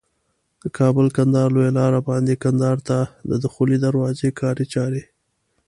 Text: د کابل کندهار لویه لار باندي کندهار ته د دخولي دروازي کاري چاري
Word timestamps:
د 0.61 0.63
کابل 0.77 1.07
کندهار 1.17 1.49
لویه 1.55 1.71
لار 1.77 1.93
باندي 2.09 2.35
کندهار 2.43 2.77
ته 2.87 2.97
د 3.29 3.31
دخولي 3.43 3.77
دروازي 3.85 4.29
کاري 4.41 4.65
چاري 4.73 5.03